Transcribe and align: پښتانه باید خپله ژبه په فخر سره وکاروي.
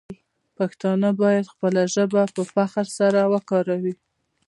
پښتانه 0.57 1.09
باید 1.21 1.51
خپله 1.53 1.81
ژبه 1.93 2.23
په 2.35 2.41
فخر 2.53 2.85
سره 2.99 3.19
وکاروي. 3.33 3.93